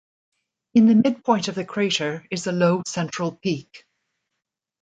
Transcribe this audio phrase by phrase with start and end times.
[0.73, 3.85] In the midpoint of the crater is a low central peak.